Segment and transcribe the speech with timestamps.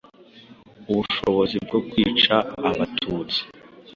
[0.89, 2.35] ubushobozi bwo kwica
[2.69, 3.39] Abatutsi